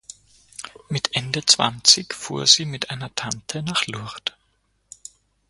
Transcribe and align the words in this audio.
Mit 0.89 1.15
Ende 1.15 1.45
zwanzig 1.45 2.15
fuhr 2.15 2.47
sie 2.47 2.65
mit 2.65 2.89
einer 2.89 3.13
Tante 3.13 3.61
nach 3.61 3.85
Lourdes. 3.85 4.33